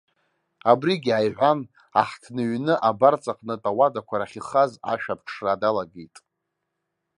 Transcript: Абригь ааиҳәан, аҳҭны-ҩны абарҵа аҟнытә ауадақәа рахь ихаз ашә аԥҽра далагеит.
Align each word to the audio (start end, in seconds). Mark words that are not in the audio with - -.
Абригь 0.69 1.09
ааиҳәан, 1.11 1.59
аҳҭны-ҩны 2.01 2.73
абарҵа 2.89 3.31
аҟнытә 3.33 3.67
ауадақәа 3.69 4.19
рахь 4.19 4.37
ихаз 4.39 4.71
ашә 4.93 5.07
аԥҽра 5.13 5.61
далагеит. 5.61 6.15